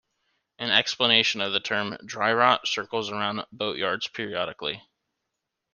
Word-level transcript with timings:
An 0.57 0.71
explanation 0.71 1.41
of 1.41 1.53
the 1.53 1.59
term 1.59 1.95
"dry 2.03 2.33
rot" 2.33 2.67
circles 2.67 3.11
around 3.11 3.45
boatyards 3.51 4.07
periodically. 4.11 4.81